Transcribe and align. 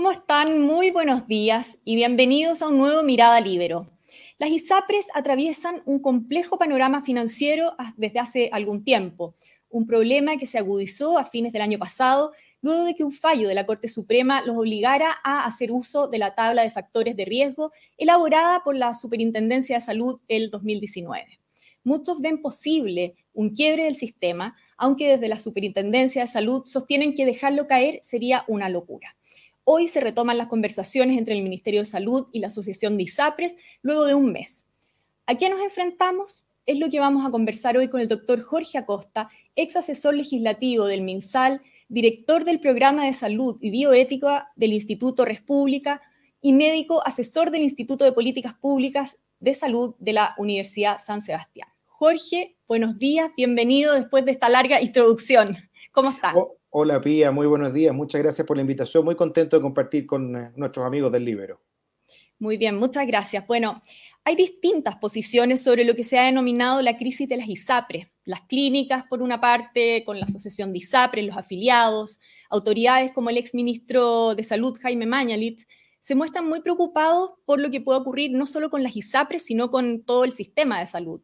¿Cómo 0.00 0.12
están? 0.12 0.62
Muy 0.62 0.90
buenos 0.90 1.26
días 1.26 1.78
y 1.84 1.94
bienvenidos 1.94 2.62
a 2.62 2.68
un 2.68 2.78
nuevo 2.78 3.02
Mirada 3.02 3.38
Libero. 3.38 3.86
Las 4.38 4.48
ISAPRES 4.48 5.08
atraviesan 5.12 5.82
un 5.84 6.00
complejo 6.00 6.56
panorama 6.56 7.02
financiero 7.02 7.74
desde 7.98 8.18
hace 8.18 8.48
algún 8.50 8.82
tiempo, 8.82 9.34
un 9.68 9.86
problema 9.86 10.38
que 10.38 10.46
se 10.46 10.56
agudizó 10.56 11.18
a 11.18 11.26
fines 11.26 11.52
del 11.52 11.60
año 11.60 11.78
pasado, 11.78 12.32
luego 12.62 12.84
de 12.84 12.94
que 12.94 13.04
un 13.04 13.12
fallo 13.12 13.46
de 13.46 13.54
la 13.54 13.66
Corte 13.66 13.88
Suprema 13.88 14.40
los 14.40 14.56
obligara 14.56 15.18
a 15.22 15.44
hacer 15.44 15.70
uso 15.70 16.08
de 16.08 16.16
la 16.16 16.34
tabla 16.34 16.62
de 16.62 16.70
factores 16.70 17.14
de 17.14 17.26
riesgo 17.26 17.70
elaborada 17.98 18.62
por 18.64 18.76
la 18.76 18.94
Superintendencia 18.94 19.76
de 19.76 19.80
Salud 19.82 20.18
el 20.28 20.50
2019. 20.50 21.26
Muchos 21.84 22.22
ven 22.22 22.40
posible 22.40 23.16
un 23.34 23.50
quiebre 23.50 23.84
del 23.84 23.96
sistema, 23.96 24.56
aunque 24.78 25.08
desde 25.08 25.28
la 25.28 25.38
Superintendencia 25.38 26.22
de 26.22 26.26
Salud 26.26 26.62
sostienen 26.64 27.14
que 27.14 27.26
dejarlo 27.26 27.66
caer 27.66 27.98
sería 28.00 28.44
una 28.48 28.70
locura. 28.70 29.14
Hoy 29.72 29.86
se 29.86 30.00
retoman 30.00 30.36
las 30.36 30.48
conversaciones 30.48 31.16
entre 31.16 31.36
el 31.36 31.44
Ministerio 31.44 31.82
de 31.82 31.86
Salud 31.86 32.26
y 32.32 32.40
la 32.40 32.48
Asociación 32.48 32.96
de 32.96 33.04
ISAPRES 33.04 33.56
luego 33.82 34.04
de 34.04 34.14
un 34.14 34.32
mes. 34.32 34.66
¿A 35.26 35.36
qué 35.36 35.48
nos 35.48 35.60
enfrentamos? 35.60 36.44
Es 36.66 36.80
lo 36.80 36.90
que 36.90 36.98
vamos 36.98 37.24
a 37.24 37.30
conversar 37.30 37.76
hoy 37.76 37.86
con 37.86 38.00
el 38.00 38.08
doctor 38.08 38.40
Jorge 38.40 38.78
Acosta, 38.78 39.28
ex 39.54 39.76
asesor 39.76 40.16
legislativo 40.16 40.86
del 40.86 41.02
MinSal, 41.02 41.62
director 41.88 42.42
del 42.42 42.58
Programa 42.58 43.06
de 43.06 43.12
Salud 43.12 43.58
y 43.60 43.70
Bioética 43.70 44.48
del 44.56 44.72
Instituto 44.72 45.24
República 45.24 46.02
y 46.42 46.52
médico 46.52 47.06
asesor 47.06 47.52
del 47.52 47.62
Instituto 47.62 48.04
de 48.04 48.10
Políticas 48.10 48.54
Públicas 48.54 49.18
de 49.38 49.54
Salud 49.54 49.94
de 50.00 50.14
la 50.14 50.34
Universidad 50.36 50.98
San 50.98 51.22
Sebastián. 51.22 51.68
Jorge, 51.86 52.56
buenos 52.66 52.98
días, 52.98 53.30
bienvenido 53.36 53.94
después 53.94 54.24
de 54.24 54.32
esta 54.32 54.48
larga 54.48 54.82
introducción. 54.82 55.56
¿Cómo 55.92 56.10
está? 56.10 56.36
Oh, 56.36 56.56
Hola 56.72 57.00
Pía, 57.00 57.32
muy 57.32 57.48
buenos 57.48 57.74
días. 57.74 57.92
Muchas 57.92 58.22
gracias 58.22 58.46
por 58.46 58.56
la 58.56 58.60
invitación. 58.60 59.04
Muy 59.04 59.16
contento 59.16 59.56
de 59.56 59.62
compartir 59.62 60.06
con 60.06 60.36
eh, 60.36 60.52
nuestros 60.54 60.86
amigos 60.86 61.10
del 61.10 61.24
Libero. 61.24 61.60
Muy 62.38 62.58
bien, 62.58 62.76
muchas 62.76 63.08
gracias. 63.08 63.44
Bueno, 63.44 63.82
hay 64.22 64.36
distintas 64.36 64.94
posiciones 64.94 65.64
sobre 65.64 65.84
lo 65.84 65.96
que 65.96 66.04
se 66.04 66.16
ha 66.16 66.26
denominado 66.26 66.80
la 66.80 66.96
crisis 66.96 67.28
de 67.28 67.38
las 67.38 67.48
ISAPRES. 67.48 68.06
Las 68.24 68.42
clínicas, 68.42 69.04
por 69.08 69.20
una 69.20 69.40
parte, 69.40 70.04
con 70.04 70.20
la 70.20 70.26
asociación 70.26 70.70
de 70.70 70.78
ISAPRES, 70.78 71.26
los 71.26 71.36
afiliados, 71.36 72.20
autoridades 72.48 73.10
como 73.10 73.30
el 73.30 73.38
exministro 73.38 74.36
de 74.36 74.44
Salud, 74.44 74.78
Jaime 74.80 75.06
Mañalit, 75.06 75.62
se 75.98 76.14
muestran 76.14 76.48
muy 76.48 76.60
preocupados 76.60 77.32
por 77.46 77.60
lo 77.60 77.72
que 77.72 77.80
puede 77.80 77.98
ocurrir 77.98 78.30
no 78.30 78.46
solo 78.46 78.70
con 78.70 78.84
las 78.84 78.94
ISAPRES, 78.94 79.42
sino 79.42 79.72
con 79.72 80.04
todo 80.04 80.22
el 80.22 80.30
sistema 80.30 80.78
de 80.78 80.86
salud. 80.86 81.20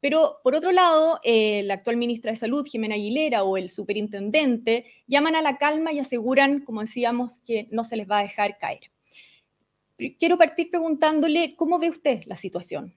Pero 0.00 0.38
por 0.42 0.54
otro 0.54 0.72
lado, 0.72 1.20
eh, 1.22 1.62
la 1.64 1.74
actual 1.74 1.96
ministra 1.96 2.30
de 2.30 2.36
Salud, 2.36 2.66
Jimena 2.66 2.94
Aguilera, 2.94 3.44
o 3.44 3.56
el 3.56 3.70
superintendente, 3.70 4.86
llaman 5.06 5.36
a 5.36 5.42
la 5.42 5.58
calma 5.58 5.92
y 5.92 5.98
aseguran, 5.98 6.60
como 6.60 6.80
decíamos, 6.80 7.38
que 7.38 7.68
no 7.70 7.84
se 7.84 7.96
les 7.96 8.10
va 8.10 8.18
a 8.18 8.22
dejar 8.22 8.58
caer. 8.58 8.80
Quiero 10.18 10.38
partir 10.38 10.70
preguntándole, 10.70 11.54
¿cómo 11.56 11.78
ve 11.78 11.90
usted 11.90 12.22
la 12.24 12.36
situación? 12.36 12.94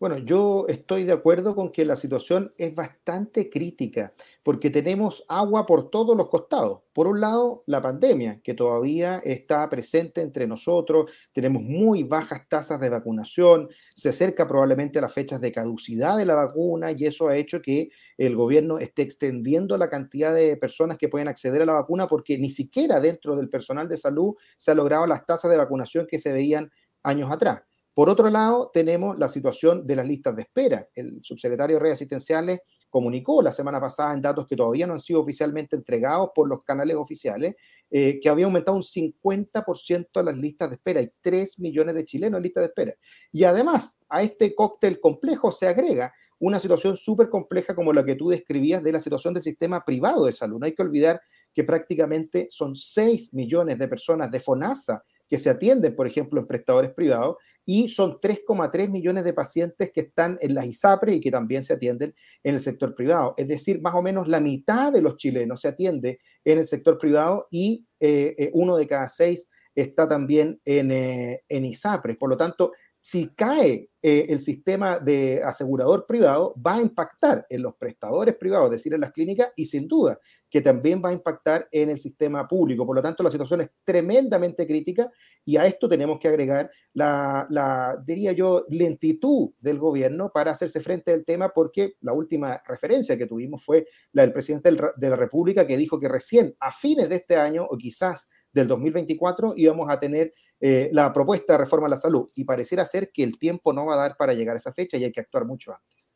Bueno, 0.00 0.18
yo 0.18 0.66
estoy 0.68 1.02
de 1.02 1.12
acuerdo 1.12 1.56
con 1.56 1.72
que 1.72 1.84
la 1.84 1.96
situación 1.96 2.54
es 2.56 2.72
bastante 2.72 3.50
crítica 3.50 4.14
porque 4.44 4.70
tenemos 4.70 5.24
agua 5.26 5.66
por 5.66 5.90
todos 5.90 6.16
los 6.16 6.28
costados. 6.28 6.82
Por 6.92 7.08
un 7.08 7.20
lado, 7.20 7.64
la 7.66 7.82
pandemia, 7.82 8.40
que 8.44 8.54
todavía 8.54 9.20
está 9.24 9.68
presente 9.68 10.20
entre 10.20 10.46
nosotros, 10.46 11.10
tenemos 11.32 11.64
muy 11.64 12.04
bajas 12.04 12.48
tasas 12.48 12.78
de 12.80 12.90
vacunación, 12.90 13.70
se 13.92 14.10
acerca 14.10 14.46
probablemente 14.46 15.00
a 15.00 15.02
las 15.02 15.12
fechas 15.12 15.40
de 15.40 15.50
caducidad 15.50 16.16
de 16.16 16.26
la 16.26 16.36
vacuna 16.36 16.92
y 16.92 17.04
eso 17.04 17.26
ha 17.26 17.36
hecho 17.36 17.60
que 17.60 17.88
el 18.16 18.36
gobierno 18.36 18.78
esté 18.78 19.02
extendiendo 19.02 19.76
la 19.76 19.90
cantidad 19.90 20.32
de 20.32 20.56
personas 20.56 20.96
que 20.96 21.08
pueden 21.08 21.26
acceder 21.26 21.62
a 21.62 21.66
la 21.66 21.72
vacuna 21.72 22.06
porque 22.06 22.38
ni 22.38 22.50
siquiera 22.50 23.00
dentro 23.00 23.34
del 23.34 23.48
personal 23.48 23.88
de 23.88 23.96
salud 23.96 24.34
se 24.56 24.70
ha 24.70 24.74
logrado 24.74 25.08
las 25.08 25.26
tasas 25.26 25.50
de 25.50 25.56
vacunación 25.56 26.06
que 26.06 26.20
se 26.20 26.32
veían 26.32 26.70
años 27.02 27.32
atrás. 27.32 27.67
Por 27.98 28.08
otro 28.08 28.30
lado, 28.30 28.70
tenemos 28.72 29.18
la 29.18 29.26
situación 29.26 29.84
de 29.84 29.96
las 29.96 30.06
listas 30.06 30.36
de 30.36 30.42
espera. 30.42 30.88
El 30.94 31.18
subsecretario 31.24 31.74
de 31.74 31.82
redes 31.82 31.94
asistenciales 31.94 32.60
comunicó 32.88 33.42
la 33.42 33.50
semana 33.50 33.80
pasada 33.80 34.14
en 34.14 34.22
datos 34.22 34.46
que 34.46 34.54
todavía 34.54 34.86
no 34.86 34.92
han 34.92 35.00
sido 35.00 35.20
oficialmente 35.20 35.74
entregados 35.74 36.30
por 36.32 36.48
los 36.48 36.62
canales 36.62 36.94
oficiales, 36.94 37.56
eh, 37.90 38.20
que 38.22 38.28
había 38.28 38.44
aumentado 38.44 38.76
un 38.76 38.84
50% 38.84 40.22
las 40.22 40.36
listas 40.36 40.68
de 40.70 40.76
espera. 40.76 41.00
Hay 41.00 41.10
3 41.20 41.58
millones 41.58 41.96
de 41.96 42.04
chilenos 42.04 42.38
en 42.38 42.44
lista 42.44 42.60
de 42.60 42.66
espera. 42.66 42.94
Y 43.32 43.42
además, 43.42 43.98
a 44.08 44.22
este 44.22 44.54
cóctel 44.54 45.00
complejo 45.00 45.50
se 45.50 45.66
agrega 45.66 46.14
una 46.38 46.60
situación 46.60 46.96
súper 46.96 47.28
compleja 47.28 47.74
como 47.74 47.92
la 47.92 48.04
que 48.04 48.14
tú 48.14 48.28
describías 48.28 48.80
de 48.80 48.92
la 48.92 49.00
situación 49.00 49.34
del 49.34 49.42
sistema 49.42 49.84
privado 49.84 50.26
de 50.26 50.32
salud. 50.32 50.60
No 50.60 50.66
hay 50.66 50.72
que 50.72 50.82
olvidar 50.82 51.20
que 51.52 51.64
prácticamente 51.64 52.46
son 52.48 52.76
6 52.76 53.34
millones 53.34 53.76
de 53.76 53.88
personas 53.88 54.30
de 54.30 54.38
FONASA 54.38 55.02
que 55.28 55.38
se 55.38 55.50
atienden, 55.50 55.94
por 55.94 56.06
ejemplo, 56.06 56.40
en 56.40 56.46
prestadores 56.46 56.90
privados, 56.92 57.36
y 57.64 57.88
son 57.88 58.18
3,3 58.18 58.88
millones 58.88 59.24
de 59.24 59.34
pacientes 59.34 59.90
que 59.92 60.00
están 60.00 60.38
en 60.40 60.54
las 60.54 60.64
ISAPRE 60.64 61.12
y 61.12 61.20
que 61.20 61.30
también 61.30 61.62
se 61.62 61.74
atienden 61.74 62.14
en 62.42 62.54
el 62.54 62.60
sector 62.60 62.94
privado. 62.94 63.34
Es 63.36 63.46
decir, 63.46 63.80
más 63.82 63.94
o 63.94 64.00
menos 64.00 64.26
la 64.26 64.40
mitad 64.40 64.90
de 64.90 65.02
los 65.02 65.16
chilenos 65.16 65.60
se 65.60 65.68
atiende 65.68 66.18
en 66.44 66.58
el 66.58 66.66
sector 66.66 66.96
privado 66.96 67.46
y 67.50 67.86
eh, 68.00 68.34
eh, 68.38 68.50
uno 68.54 68.76
de 68.76 68.86
cada 68.86 69.06
seis 69.08 69.50
está 69.74 70.08
también 70.08 70.60
en, 70.64 70.90
eh, 70.90 71.42
en 71.48 71.64
ISAPRE. 71.66 72.14
Por 72.14 72.30
lo 72.30 72.36
tanto, 72.36 72.72
si 73.00 73.28
cae 73.28 73.90
eh, 74.02 74.26
el 74.28 74.40
sistema 74.40 74.98
de 74.98 75.42
asegurador 75.42 76.06
privado, 76.06 76.54
va 76.64 76.74
a 76.74 76.80
impactar 76.80 77.46
en 77.48 77.62
los 77.62 77.74
prestadores 77.76 78.36
privados, 78.36 78.66
es 78.66 78.72
decir, 78.72 78.94
en 78.94 79.00
las 79.00 79.12
clínicas, 79.12 79.50
y 79.56 79.66
sin 79.66 79.86
duda 79.86 80.18
que 80.50 80.60
también 80.60 81.02
va 81.04 81.10
a 81.10 81.12
impactar 81.12 81.68
en 81.70 81.90
el 81.90 82.00
sistema 82.00 82.46
público. 82.48 82.86
Por 82.86 82.96
lo 82.96 83.02
tanto, 83.02 83.22
la 83.22 83.30
situación 83.30 83.60
es 83.60 83.70
tremendamente 83.84 84.66
crítica 84.66 85.10
y 85.44 85.56
a 85.56 85.66
esto 85.66 85.88
tenemos 85.88 86.18
que 86.18 86.28
agregar 86.28 86.70
la, 86.94 87.96
diría 88.04 88.32
yo, 88.32 88.64
lentitud 88.68 89.50
del 89.58 89.78
gobierno 89.78 90.30
para 90.32 90.52
hacerse 90.52 90.80
frente 90.80 91.12
al 91.12 91.24
tema, 91.24 91.50
porque 91.50 91.94
la 92.00 92.12
última 92.12 92.62
referencia 92.66 93.18
que 93.18 93.26
tuvimos 93.26 93.64
fue 93.64 93.86
la 94.12 94.22
del 94.22 94.32
presidente 94.32 94.70
de 94.70 95.10
la 95.10 95.16
República, 95.16 95.66
que 95.66 95.76
dijo 95.76 96.00
que 96.00 96.08
recién 96.08 96.54
a 96.60 96.72
fines 96.72 97.08
de 97.08 97.16
este 97.16 97.36
año, 97.36 97.66
o 97.68 97.76
quizás 97.76 98.28
del 98.52 98.68
2024 98.68 99.54
íbamos 99.56 99.90
a 99.90 99.98
tener 99.98 100.32
eh, 100.60 100.90
la 100.92 101.12
propuesta 101.12 101.54
de 101.54 101.58
reforma 101.58 101.86
a 101.86 101.90
la 101.90 101.96
salud 101.96 102.30
y 102.34 102.44
pareciera 102.44 102.84
ser 102.84 103.10
que 103.12 103.22
el 103.22 103.38
tiempo 103.38 103.72
no 103.72 103.86
va 103.86 103.94
a 103.94 103.98
dar 103.98 104.16
para 104.16 104.34
llegar 104.34 104.56
a 104.56 104.58
esa 104.58 104.72
fecha 104.72 104.96
y 104.96 105.04
hay 105.04 105.12
que 105.12 105.20
actuar 105.20 105.44
mucho 105.44 105.72
antes. 105.72 106.14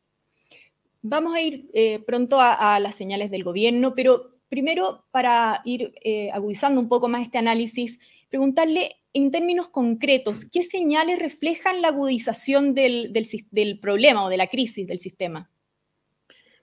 Vamos 1.01 1.33
a 1.33 1.41
ir 1.41 1.69
eh, 1.73 1.99
pronto 2.05 2.37
a, 2.39 2.79
las 2.79 2.95
señales 2.95 3.29
del 3.29 3.43
gobierno, 3.43 3.93
pero 3.93 4.37
primero 4.47 5.05
para 5.11 5.61
ir 5.65 5.93
eh, 6.01 6.31
agudizando 6.31 6.79
un 6.79 6.87
poco 6.87 7.09
más 7.09 7.23
este 7.23 7.37
análisis, 7.37 7.99
preguntarle 8.29 8.95
en 9.13 9.29
términos 9.29 9.69
concretos, 9.69 10.45
¿qué 10.45 10.63
señales 10.63 11.19
reflejan 11.19 11.81
la 11.81 11.89
agudización 11.89 12.73
del, 12.73 13.13
del 13.51 13.79
problema 13.79 14.25
o 14.25 14.29
de 14.29 14.37
la 14.37 14.47
crisis 14.47 14.87
del 14.87 14.97
sistema? 14.97 15.51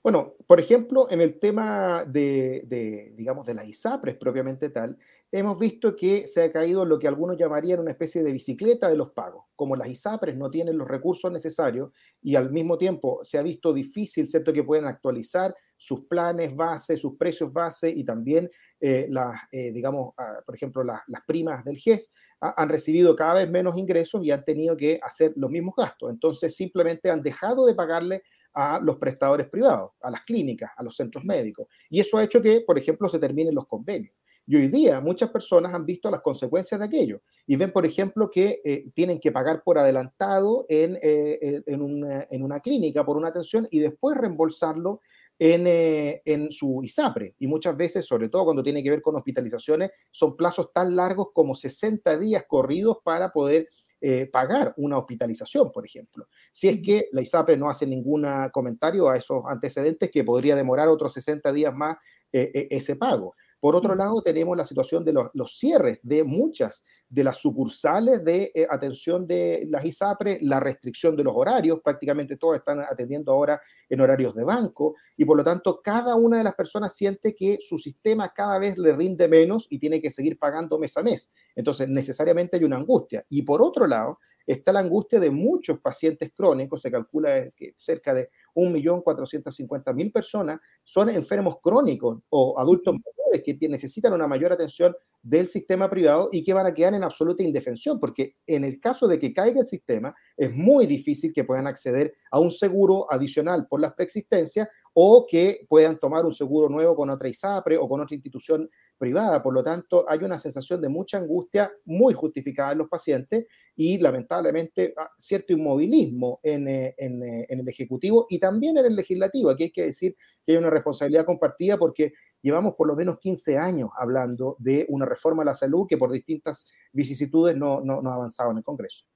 Bueno, 0.02 0.34
por 0.46 0.58
ejemplo, 0.58 1.08
en 1.10 1.20
el 1.20 1.38
tema 1.38 2.04
de, 2.04 3.12
digamos, 3.14 3.46
de 3.46 3.54
las 3.54 3.68
ISAPRES 3.68 4.16
propiamente 4.16 4.70
tal, 4.70 4.96
hemos 5.32 5.58
visto 5.58 5.94
que 5.94 6.26
se 6.26 6.42
ha 6.42 6.52
caído 6.52 6.84
lo 6.84 6.98
que 6.98 7.06
algunos 7.06 7.36
llamarían 7.36 7.80
una 7.80 7.92
especie 7.92 8.22
de 8.22 8.32
bicicleta 8.32 8.88
de 8.88 8.96
los 8.96 9.10
pagos. 9.10 9.44
Como 9.54 9.76
las 9.76 9.88
ISAPRES 9.88 10.36
no 10.36 10.50
tienen 10.50 10.76
los 10.76 10.88
recursos 10.88 11.30
necesarios 11.30 11.90
y 12.20 12.34
al 12.34 12.50
mismo 12.50 12.76
tiempo 12.76 13.20
se 13.22 13.38
ha 13.38 13.42
visto 13.42 13.72
difícil, 13.72 14.26
¿cierto?, 14.26 14.52
que 14.52 14.64
puedan 14.64 14.86
actualizar 14.86 15.54
sus 15.76 16.02
planes 16.04 16.54
base, 16.54 16.96
sus 16.96 17.16
precios 17.16 17.52
base 17.52 17.88
y 17.90 18.04
también 18.04 18.50
eh, 18.80 19.06
las, 19.08 19.40
eh, 19.52 19.72
digamos, 19.72 20.12
ah, 20.18 20.40
por 20.44 20.54
ejemplo, 20.54 20.82
las, 20.82 21.00
primas 21.26 21.64
del 21.64 21.78
GES 21.78 22.12
han 22.40 22.68
recibido 22.68 23.14
cada 23.14 23.34
vez 23.34 23.50
menos 23.50 23.76
ingresos 23.76 24.24
y 24.24 24.30
han 24.30 24.44
tenido 24.44 24.76
que 24.76 24.98
hacer 25.02 25.32
los 25.36 25.50
mismos 25.50 25.74
gastos. 25.76 26.10
Entonces, 26.10 26.54
simplemente 26.56 27.10
han 27.10 27.22
dejado 27.22 27.66
de 27.66 27.74
pagarle 27.74 28.22
a 28.52 28.80
los 28.82 28.96
prestadores 28.96 29.48
privados, 29.48 29.92
a 30.00 30.10
las 30.10 30.22
clínicas, 30.24 30.70
a 30.76 30.82
los 30.82 30.96
centros 30.96 31.24
médicos. 31.24 31.68
Y 31.88 32.00
eso 32.00 32.18
ha 32.18 32.24
hecho 32.24 32.42
que, 32.42 32.62
por 32.62 32.78
ejemplo, 32.78 33.08
se 33.08 33.18
terminen 33.18 33.54
los 33.54 33.66
convenios. 33.66 34.14
Y 34.50 34.56
hoy 34.56 34.66
día 34.66 35.00
muchas 35.00 35.30
personas 35.30 35.72
han 35.72 35.86
visto 35.86 36.10
las 36.10 36.22
consecuencias 36.22 36.80
de 36.80 36.84
aquello 36.84 37.22
y 37.46 37.54
ven, 37.54 37.70
por 37.70 37.86
ejemplo, 37.86 38.28
que 38.28 38.60
eh, 38.64 38.90
tienen 38.94 39.20
que 39.20 39.30
pagar 39.30 39.62
por 39.62 39.78
adelantado 39.78 40.66
en, 40.68 40.98
eh, 41.00 41.62
en, 41.68 41.80
una, 41.80 42.26
en, 42.28 42.42
una, 42.42 42.58
clínica 42.58 43.06
por 43.06 43.16
una 43.16 43.28
atención 43.28 43.68
y 43.70 43.78
después 43.78 44.18
reembolsarlo 44.18 45.02
en, 45.38 45.68
eh, 45.68 46.22
en, 46.24 46.50
su 46.50 46.80
ISAPRE. 46.82 47.36
Y 47.38 47.46
muchas 47.46 47.76
veces, 47.76 48.04
sobre 48.04 48.28
todo 48.28 48.46
cuando 48.46 48.64
tiene 48.64 48.82
que 48.82 48.90
ver 48.90 49.02
con 49.02 49.14
hospitalizaciones, 49.14 49.92
son 50.10 50.36
plazos 50.36 50.72
tan 50.72 50.96
largos 50.96 51.28
como 51.32 51.54
60 51.54 52.18
días 52.18 52.44
corridos 52.48 52.96
para 53.04 53.30
poder 53.30 53.68
eh, 54.02 54.30
pagar 54.32 54.72
una 54.78 54.96
hospitalización, 54.96 55.70
por 55.70 55.84
ejemplo. 55.84 56.26
Si 56.50 56.68
es 56.68 56.80
que 56.82 57.08
la 57.12 57.20
ISAPRE 57.20 57.58
no 57.58 57.68
hace 57.68 57.86
ningún 57.86 58.26
comentario 58.50 59.10
a 59.10 59.16
esos 59.18 59.42
antecedentes 59.46 60.10
que 60.10 60.24
podría 60.24 60.56
demorar 60.56 60.88
otros 60.88 61.12
60 61.12 61.52
días 61.52 61.74
más 61.74 61.98
eh, 62.32 62.50
eh, 62.54 62.68
ese 62.70 62.96
pago. 62.96 63.34
Por 63.60 63.76
otro 63.76 63.94
lado, 63.94 64.22
tenemos 64.22 64.56
la 64.56 64.64
situación 64.64 65.04
de 65.04 65.12
los, 65.12 65.58
cierres 65.58 66.00
de 66.02 66.24
muchas 66.24 66.82
de 67.08 67.22
las 67.22 67.36
sucursales 67.36 68.24
de 68.24 68.50
eh, 68.54 68.66
atención 68.68 69.26
de 69.26 69.66
las 69.68 69.84
ISAPRE, 69.84 70.38
la 70.42 70.60
restricción 70.60 71.14
de 71.14 71.24
los 71.24 71.34
horarios, 71.36 71.80
prácticamente 71.84 72.38
todos 72.38 72.56
están 72.56 72.80
atendiendo 72.80 73.32
ahora 73.32 73.60
en 73.88 74.00
horarios 74.00 74.34
de 74.34 74.44
banco, 74.44 74.94
y 75.16 75.24
por 75.26 75.36
lo 75.36 75.44
tanto 75.44 75.80
cada 75.82 76.14
una 76.14 76.38
de 76.38 76.44
las 76.44 76.54
personas 76.54 76.94
siente 76.94 77.34
que 77.34 77.58
su 77.60 77.78
sistema 77.78 78.32
cada 78.34 78.58
vez 78.58 78.78
le 78.78 78.96
rinde 78.96 79.28
menos 79.28 79.66
y 79.68 79.78
tiene 79.78 80.00
que 80.00 80.10
seguir 80.10 80.38
pagando 80.38 80.78
mes 80.78 80.96
a 80.96 81.02
mes. 81.02 81.30
Entonces, 81.60 81.88
necesariamente 81.88 82.56
hay 82.56 82.64
una 82.64 82.76
angustia. 82.76 83.24
Y 83.28 83.42
por 83.42 83.60
otro 83.62 83.86
lado, 83.86 84.18
está 84.46 84.72
la 84.72 84.80
angustia 84.80 85.20
de 85.20 85.30
muchos 85.30 85.78
pacientes 85.80 86.32
crónicos, 86.34 86.82
se 86.82 86.90
calcula 86.90 87.50
que 87.54 87.74
cerca 87.76 88.14
de 88.14 88.30
1.450.000 88.54 90.12
personas 90.12 90.58
son 90.82 91.10
enfermos 91.10 91.58
crónicos 91.62 92.18
o 92.30 92.58
adultos 92.58 92.94
mayores 92.94 93.42
que 93.44 93.68
necesitan 93.68 94.12
una 94.12 94.26
mayor 94.26 94.52
atención 94.52 94.94
del 95.22 95.48
sistema 95.48 95.88
privado 95.90 96.30
y 96.32 96.42
que 96.42 96.54
van 96.54 96.66
a 96.66 96.72
quedar 96.72 96.94
en 96.94 97.04
absoluta 97.04 97.42
indefensión, 97.42 98.00
porque 98.00 98.36
en 98.46 98.64
el 98.64 98.80
caso 98.80 99.06
de 99.06 99.18
que 99.18 99.32
caiga 99.32 99.60
el 99.60 99.66
sistema, 99.66 100.14
es 100.36 100.50
muy 100.54 100.86
difícil 100.86 101.32
que 101.32 101.44
puedan 101.44 101.66
acceder 101.66 102.14
a 102.30 102.40
un 102.40 102.50
seguro 102.50 103.06
adicional 103.10 103.66
por 103.68 103.80
las 103.80 103.92
preexistencias 103.92 104.68
o 104.94 105.26
que 105.28 105.66
puedan 105.68 105.98
tomar 105.98 106.24
un 106.24 106.34
seguro 106.34 106.68
nuevo 106.68 106.96
con 106.96 107.10
otra 107.10 107.28
ISAPRE 107.28 107.76
o 107.76 107.88
con 107.88 108.00
otra 108.00 108.14
institución 108.14 108.68
privada. 109.00 109.42
Por 109.42 109.54
lo 109.54 109.62
tanto, 109.62 110.04
hay 110.06 110.18
una 110.18 110.38
sensación 110.38 110.78
de 110.82 110.90
mucha 110.90 111.16
angustia 111.16 111.72
muy 111.86 112.12
justificada 112.12 112.72
en 112.72 112.78
los 112.78 112.88
pacientes 112.88 113.46
y 113.74 113.98
lamentablemente 113.98 114.92
ah, 114.96 115.10
cierto 115.16 115.54
inmovilismo 115.54 116.38
en, 116.42 116.68
eh, 116.68 116.94
eh, 116.98 117.46
en, 117.48 117.60
el 117.60 117.66
Ejecutivo 117.68 118.26
y 118.28 118.38
también 118.38 118.76
en 118.76 118.84
el 118.84 118.94
Legislativo. 118.94 119.48
Aquí 119.48 119.64
hay 119.64 119.72
que 119.72 119.86
decir 119.86 120.14
que 120.44 120.52
hay 120.52 120.58
una 120.58 120.68
responsabilidad 120.68 121.24
compartida 121.24 121.78
porque 121.78 122.12
llevamos 122.42 122.74
por 122.74 122.88
lo 122.88 122.94
menos 122.94 123.18
15 123.18 123.56
años 123.56 123.88
hablando 123.96 124.56
de 124.58 124.84
una 124.90 125.06
reforma 125.06 125.42
a 125.42 125.46
la 125.46 125.54
salud 125.54 125.86
que 125.88 125.96
por 125.96 126.12
distintas 126.12 126.66
vicisitudes 126.92 127.56
no, 127.56 127.80
no, 127.80 128.02
no 128.02 128.10
ha 128.10 128.16
avanzado 128.16 128.50
en 128.50 128.58
el 128.58 128.62
Congreso. 128.62 129.06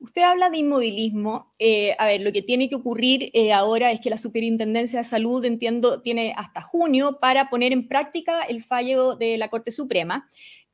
Usted 0.00 0.22
habla 0.22 0.48
de 0.48 0.58
inmovilismo. 0.58 1.50
Eh, 1.58 1.96
a 1.98 2.06
ver, 2.06 2.20
lo 2.20 2.32
que 2.32 2.42
tiene 2.42 2.68
que 2.68 2.76
ocurrir 2.76 3.30
eh, 3.34 3.52
ahora 3.52 3.90
es 3.90 4.00
que 4.00 4.10
la 4.10 4.18
Superintendencia 4.18 5.00
de 5.00 5.04
Salud, 5.04 5.44
entiendo, 5.44 6.02
tiene 6.02 6.34
hasta 6.36 6.60
junio 6.60 7.18
para 7.20 7.50
poner 7.50 7.72
en 7.72 7.88
práctica 7.88 8.42
el 8.42 8.62
fallo 8.62 9.16
de 9.16 9.36
la 9.38 9.48
Corte 9.48 9.72
Suprema. 9.72 10.26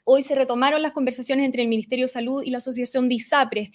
Hoy 0.04 0.22
se 0.22 0.34
retomaron 0.34 0.82
las 0.82 0.92
conversaciones 0.92 1.46
entre 1.46 1.62
el 1.62 1.68
Ministerio 1.68 2.04
de 2.04 2.12
Salud 2.12 2.42
y 2.42 2.50
la 2.50 2.58
Asociación 2.58 3.08
de. 3.08 3.72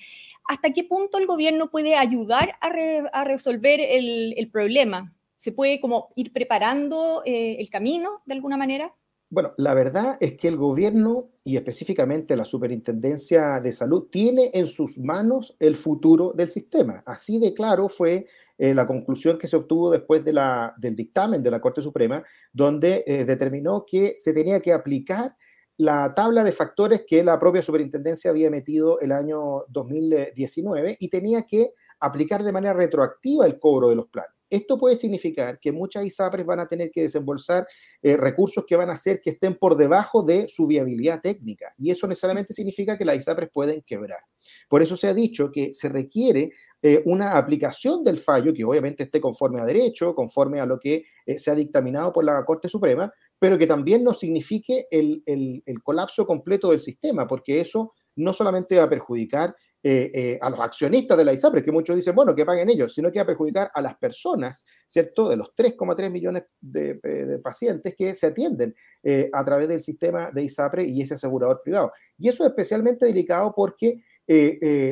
¿Hasta 0.48 0.72
qué 0.72 0.84
punto 0.84 1.18
el 1.18 1.26
gobierno 1.26 1.72
puede 1.72 1.96
ayudar 1.96 2.56
a, 2.62 3.24
resolver 3.24 3.80
el, 3.82 4.50
problema? 4.52 5.16
¿Se 5.36 5.52
puede 5.52 5.80
como 5.80 6.10
ir 6.16 6.32
preparando 6.32 7.24
eh, 7.26 7.58
el 7.60 7.70
camino 7.72 8.22
de 8.26 8.36
alguna 8.36 8.58
manera? 8.58 8.94
Bueno, 9.32 9.54
la 9.58 9.76
verdad 9.76 10.18
es 10.20 10.38
que 10.38 10.48
el 10.48 10.58
gobierno 10.58 11.30
y 11.44 11.56
específicamente 11.56 12.36
la 12.36 12.46
Superintendencia 12.46 13.60
de 13.62 13.72
Salud 13.72 14.08
tiene 14.10 14.50
en 14.56 14.66
sus 14.66 14.98
manos 14.98 15.56
el 15.60 15.76
futuro 15.76 16.34
del 16.34 16.50
sistema. 16.50 17.04
Así 17.06 17.38
de 17.38 17.54
claro 17.54 17.90
fue 17.90 18.26
eh, 18.58 18.74
la 18.74 18.88
conclusión 18.88 19.38
que 19.38 19.48
se 19.48 19.56
obtuvo 19.56 19.92
después 19.92 20.26
del 20.26 20.96
dictamen 20.96 21.44
de 21.44 21.52
la 21.52 21.62
Corte 21.62 21.80
Suprema, 21.80 22.24
donde 22.52 23.04
eh, 23.06 23.24
determinó 23.24 23.86
que 23.86 24.16
se 24.18 24.34
tenía 24.34 24.62
que 24.62 24.74
aplicar 24.74 25.36
la 25.78 26.16
tabla 26.16 26.44
de 26.44 26.52
factores 26.52 27.04
que 27.08 27.24
la 27.24 27.38
propia 27.38 27.62
superintendencia 27.62 28.32
había 28.32 28.50
metido 28.50 29.00
el 29.00 29.12
año 29.12 29.64
2019 29.70 30.98
y 31.00 31.08
tenía 31.08 31.44
que 31.44 31.74
aplicar 32.00 32.44
de 32.44 32.52
manera 32.52 32.74
retroactiva 32.74 33.46
el 33.46 33.60
cobro 33.60 33.90
de 33.90 33.96
los 33.96 34.08
planes. 34.08 34.39
Esto 34.50 34.78
puede 34.78 34.96
significar 34.96 35.60
que 35.60 35.72
muchas 35.72 36.06
ISAPRES 36.06 36.46
van 36.46 36.60
a 36.60 36.68
tener 36.68 36.92
que 36.92 37.02
desembolsar 37.02 37.68
eh, 38.02 38.18
recursos 38.18 38.66
que 38.68 38.76
van 38.76 38.90
a 38.90 38.94
hacer 38.94 39.22
que 39.22 39.32
estén 39.32 39.56
por 39.56 39.78
debajo 39.78 40.24
de 40.24 40.48
su 40.48 40.68
viabilidad 40.68 41.22
técnica. 41.22 41.74
Y 41.78 41.92
eso 41.92 42.08
necesariamente 42.08 42.54
significa 42.54 42.98
que 42.98 43.06
las 43.06 43.18
ISAPRES 43.18 43.50
pueden 43.52 43.82
quebrar. 43.84 44.20
Por 44.68 44.82
eso 44.82 44.98
se 44.98 45.08
ha 45.08 45.14
dicho 45.14 45.52
que 45.52 45.74
se 45.74 45.90
requiere 45.90 46.52
eh, 46.82 47.02
una 47.06 47.38
aplicación 47.38 48.04
del 48.04 48.20
fallo 48.20 48.54
que 48.54 48.64
obviamente 48.64 49.04
esté 49.04 49.20
conforme 49.20 49.60
a 49.60 49.66
derecho, 49.66 50.16
conforme 50.16 50.60
a 50.60 50.66
lo 50.66 50.80
que 50.80 51.04
eh, 51.26 51.38
se 51.38 51.52
ha 51.52 51.56
dictaminado 51.56 52.12
por 52.12 52.24
la 52.24 52.44
Corte 52.46 52.70
Suprema, 52.70 53.12
pero 53.38 53.58
que 53.58 53.68
también 53.68 54.04
no 54.04 54.14
signifique 54.14 54.88
el, 54.90 55.24
el 55.26 55.84
colapso 55.84 56.26
completo 56.26 56.72
del 56.72 56.80
sistema, 56.80 57.26
porque 57.26 57.62
eso 57.62 57.92
no 58.16 58.34
solamente 58.34 58.78
va 58.78 58.84
a 58.84 58.90
perjudicar 58.90 59.56
eh, 59.82 60.12
eh, 60.14 60.40
a 60.42 60.50
los 60.50 60.60
accionistas 60.60 61.18
de 61.18 61.24
la 61.24 61.32
ISAPRE, 61.32 61.64
que 61.64 61.72
muchos 61.72 61.96
dicen, 61.96 62.14
bueno, 62.14 62.36
que 62.36 62.46
paguen 62.46 62.70
ellos, 62.70 62.94
sino 62.94 63.10
que 63.10 63.20
va 63.20 63.24
a 63.24 63.28
perjudicar 63.28 63.72
a 63.74 63.82
las 63.82 63.96
personas, 63.96 64.66
¿cierto? 64.86 65.30
De 65.30 65.38
los 65.38 65.56
3,3 65.56 66.12
millones 66.12 66.44
de, 66.60 66.96
de, 66.96 67.40
pacientes 67.40 67.96
que 67.98 68.14
se 68.14 68.28
atienden 68.28 68.76
eh, 69.02 69.30
a 69.32 69.46
través 69.46 69.70
del 69.70 69.80
sistema 69.80 70.32
de 70.32 70.44
ISAPRE 70.44 70.84
y 70.84 71.02
ese 71.02 71.14
asegurador 71.14 71.62
privado. 71.64 71.92
Y 72.18 72.28
eso 72.28 72.44
es 72.44 72.50
especialmente 72.50 73.06
delicado 73.06 73.54
porque 73.56 74.04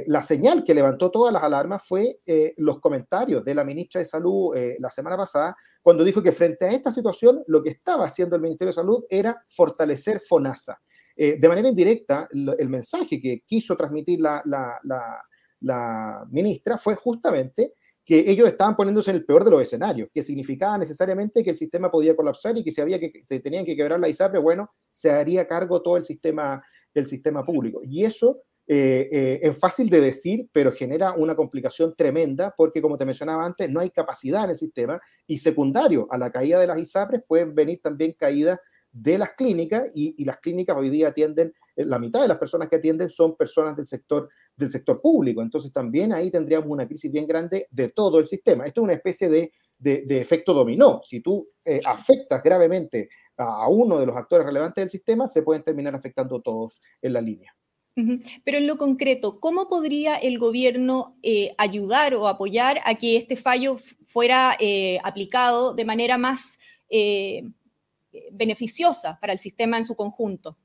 la 0.08 0.24
señal 0.24 0.64
que 0.64 0.74
levantó 0.74 1.12
todas 1.12 1.32
las 1.32 1.44
alarmas 1.44 1.86
fue 1.88 2.22
los 2.58 2.80
comentarios 2.80 3.46
de 3.46 3.54
la 3.54 3.64
ministra 3.64 4.00
de 4.00 4.06
Salud 4.06 4.56
la 4.80 4.90
semana 4.90 5.16
pasada, 5.16 5.56
cuando 5.84 6.04
dijo 6.04 6.24
que 6.24 6.32
frente 6.32 6.66
a 6.66 6.72
esta 6.72 6.92
situación 6.92 7.44
lo 7.46 7.62
que 7.62 7.70
estaba 7.70 8.06
haciendo 8.06 8.36
el 8.36 8.42
Ministerio 8.42 8.70
de 8.70 8.74
Salud 8.74 9.06
era 9.08 9.46
fortalecer 9.48 10.22
FONASA. 10.22 10.80
Eh, 11.20 11.38
de 11.40 11.48
manera 11.50 11.68
indirecta, 11.68 12.30
el 12.32 12.70
mensaje 12.70 13.20
que 13.20 13.42
quiso 13.46 13.76
transmitir 13.76 14.20
la, 14.22 14.44
ministra 16.30 16.78
fue 16.78 16.96
justamente 16.96 17.74
que 18.06 18.20
ellos 18.20 18.48
estaban 18.48 18.76
poniéndose 18.76 19.10
en 19.10 19.18
el 19.18 19.26
peor 19.26 19.44
de 19.44 19.52
los 19.52 19.62
escenarios, 19.62 20.10
que 20.14 20.24
significaba 20.24 20.78
necesariamente 20.78 21.44
que 21.44 21.50
el 21.50 21.58
sistema 21.58 21.92
podía 21.92 22.16
colapsar 22.16 22.58
y 22.58 22.64
que 22.64 22.72
si 22.72 22.82
que 23.28 23.40
tenían 23.42 23.66
que 23.66 23.76
quebrar 23.76 24.00
la 24.00 24.08
ISAPRE, 24.08 24.40
bueno, 24.40 24.70
se 24.90 25.10
haría 25.10 25.48
cargo 25.48 25.82
todo 25.82 25.98
el 25.98 26.06
sistema, 26.06 26.64
el 26.94 27.06
sistema 27.06 27.44
público. 27.44 27.82
Y 27.84 28.06
eso 28.06 28.44
eh, 28.70 29.08
eh, 29.12 29.40
es 29.42 29.58
fácil 29.58 29.90
de 29.90 30.02
decir, 30.02 30.50
pero 30.52 30.74
genera 30.74 31.14
una 31.14 31.36
complicación 31.36 31.96
tremenda 31.96 32.54
porque, 32.56 32.82
como 32.82 32.98
te 32.98 33.06
mencionaba 33.06 33.46
antes, 33.46 33.70
no 33.70 33.80
hay 33.80 33.90
capacidad 33.90 34.44
en 34.44 34.52
el 34.52 34.58
sistema 34.58 35.00
y 35.26 35.38
secundario 35.38 36.08
a 36.12 36.18
la 36.18 36.32
caída 36.32 36.60
de 36.60 36.68
las 36.68 36.80
ISAPRES 36.80 37.24
pueden 37.26 37.56
venir 37.56 37.82
también 37.82 38.14
caídas 38.14 38.60
de 38.92 39.18
las 39.18 39.34
clínicas 39.34 39.90
y, 39.94 40.24
las 40.26 40.38
clínicas 40.38 40.76
hoy 40.78 40.90
día 40.90 41.10
atienden, 41.10 41.54
eh, 41.76 41.86
la 41.86 42.00
mitad 42.00 42.22
de 42.22 42.28
las 42.28 42.38
personas 42.38 42.70
que 42.70 42.78
atienden 42.78 43.10
son 43.10 43.36
personas 43.36 43.76
del 43.76 43.86
sector, 43.86 44.30
del 44.56 44.70
sector 44.70 45.02
público. 45.02 45.42
Entonces 45.42 45.72
también 45.72 46.14
ahí 46.14 46.32
tendríamos 46.32 46.70
una 46.70 46.88
crisis 46.88 47.12
bien 47.12 47.28
grande 47.28 47.68
de 47.70 47.90
todo 47.90 48.20
el 48.20 48.26
sistema. 48.26 48.66
Esto 48.66 48.82
es 48.82 48.86
una 48.86 48.94
especie 48.94 49.30
de, 49.30 49.52
de, 49.78 50.22
efecto 50.22 50.54
dominó. 50.54 51.02
Si 51.04 51.22
tú 51.22 51.48
eh, 51.64 51.82
afectas 51.86 52.42
gravemente 52.42 53.10
a 53.38 53.70
uno 53.70 54.00
de 54.00 54.08
los 54.08 54.18
actores 54.18 54.46
relevantes 54.46 54.82
del 54.82 54.90
sistema, 54.90 55.28
se 55.28 55.44
pueden 55.44 55.64
terminar 55.64 55.94
afectando 55.96 56.42
todos 56.42 56.82
en 57.02 57.14
la 57.14 57.22
línea. 57.22 57.54
Pero 58.44 58.60
en 58.60 58.68
lo 58.68 58.78
concreto, 58.78 59.40
¿cómo 59.40 59.68
podría 59.68 60.18
el 60.18 60.38
gobierno 60.38 61.18
eh, 61.24 61.56
ayudar 61.58 62.14
o 62.14 62.28
apoyar 62.28 62.80
a 62.86 62.94
que 62.94 63.18
este 63.18 63.36
fallo 63.36 63.78
fuera 64.06 64.56
aplicado 65.04 65.74
de 65.74 65.84
manera 65.84 66.20
más 66.20 66.60
beneficiosa 68.32 69.18
para 69.20 69.34
el 69.34 69.40
sistema 69.40 69.78
en 69.78 69.84
su 69.84 69.96
conjunto? 69.96 70.58